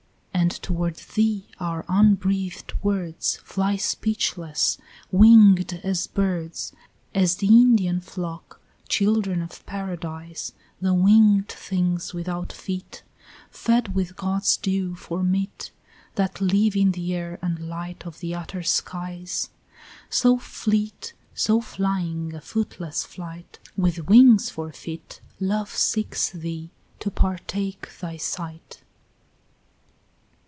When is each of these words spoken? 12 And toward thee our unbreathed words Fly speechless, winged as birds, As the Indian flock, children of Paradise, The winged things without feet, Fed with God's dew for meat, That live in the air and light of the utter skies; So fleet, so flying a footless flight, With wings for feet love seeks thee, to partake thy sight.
12 0.41 0.43
And 0.55 0.61
toward 0.63 0.95
thee 1.15 1.45
our 1.59 1.85
unbreathed 1.87 2.73
words 2.81 3.37
Fly 3.45 3.75
speechless, 3.75 4.79
winged 5.11 5.73
as 5.83 6.07
birds, 6.07 6.73
As 7.13 7.35
the 7.35 7.47
Indian 7.47 8.01
flock, 8.01 8.59
children 8.89 9.43
of 9.43 9.63
Paradise, 9.67 10.51
The 10.81 10.95
winged 10.95 11.47
things 11.47 12.15
without 12.15 12.51
feet, 12.51 13.03
Fed 13.51 13.93
with 13.93 14.15
God's 14.15 14.57
dew 14.57 14.95
for 14.95 15.21
meat, 15.21 15.69
That 16.15 16.41
live 16.41 16.75
in 16.75 16.93
the 16.93 17.13
air 17.13 17.37
and 17.43 17.69
light 17.69 18.03
of 18.07 18.19
the 18.19 18.33
utter 18.33 18.63
skies; 18.63 19.51
So 20.09 20.39
fleet, 20.39 21.13
so 21.35 21.61
flying 21.61 22.33
a 22.33 22.41
footless 22.41 23.03
flight, 23.05 23.59
With 23.77 24.07
wings 24.09 24.49
for 24.49 24.71
feet 24.73 25.21
love 25.39 25.69
seeks 25.69 26.31
thee, 26.31 26.71
to 26.99 27.11
partake 27.11 27.89
thy 27.99 28.17
sight. 28.17 28.83